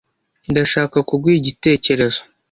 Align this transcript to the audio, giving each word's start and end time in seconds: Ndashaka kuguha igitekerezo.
Ndashaka 0.51 0.97
kuguha 1.09 1.35
igitekerezo. 1.41 2.21